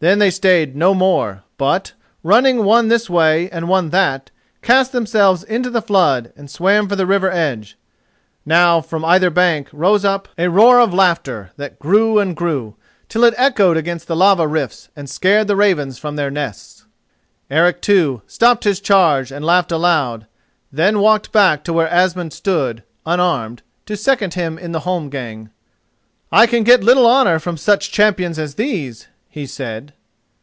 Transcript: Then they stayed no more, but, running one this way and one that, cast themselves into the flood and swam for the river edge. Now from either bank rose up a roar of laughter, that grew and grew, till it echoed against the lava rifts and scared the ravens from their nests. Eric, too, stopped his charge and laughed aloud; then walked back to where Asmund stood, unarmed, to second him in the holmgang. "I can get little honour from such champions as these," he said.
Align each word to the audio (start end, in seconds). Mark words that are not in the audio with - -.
Then 0.00 0.18
they 0.18 0.28
stayed 0.30 0.76
no 0.76 0.92
more, 0.92 1.44
but, 1.56 1.94
running 2.22 2.62
one 2.64 2.88
this 2.88 3.08
way 3.08 3.48
and 3.48 3.70
one 3.70 3.88
that, 3.88 4.30
cast 4.60 4.92
themselves 4.92 5.42
into 5.42 5.70
the 5.70 5.80
flood 5.80 6.30
and 6.36 6.50
swam 6.50 6.90
for 6.90 6.94
the 6.94 7.06
river 7.06 7.30
edge. 7.32 7.78
Now 8.44 8.82
from 8.82 9.02
either 9.02 9.30
bank 9.30 9.70
rose 9.72 10.04
up 10.04 10.28
a 10.36 10.50
roar 10.50 10.78
of 10.78 10.92
laughter, 10.92 11.52
that 11.56 11.78
grew 11.78 12.18
and 12.18 12.36
grew, 12.36 12.76
till 13.08 13.24
it 13.24 13.32
echoed 13.38 13.78
against 13.78 14.06
the 14.06 14.14
lava 14.14 14.46
rifts 14.46 14.90
and 14.94 15.08
scared 15.08 15.46
the 15.46 15.56
ravens 15.56 15.98
from 15.98 16.16
their 16.16 16.30
nests. 16.30 16.84
Eric, 17.50 17.80
too, 17.80 18.20
stopped 18.26 18.64
his 18.64 18.80
charge 18.80 19.32
and 19.32 19.42
laughed 19.42 19.72
aloud; 19.72 20.26
then 20.70 20.98
walked 20.98 21.32
back 21.32 21.64
to 21.64 21.72
where 21.72 21.88
Asmund 21.88 22.34
stood, 22.34 22.82
unarmed, 23.06 23.62
to 23.86 23.96
second 23.96 24.34
him 24.34 24.58
in 24.58 24.72
the 24.72 24.80
holmgang. 24.80 25.48
"I 26.30 26.46
can 26.46 26.62
get 26.62 26.84
little 26.84 27.06
honour 27.06 27.38
from 27.38 27.56
such 27.56 27.90
champions 27.90 28.38
as 28.38 28.56
these," 28.56 29.08
he 29.30 29.44
said. 29.46 29.92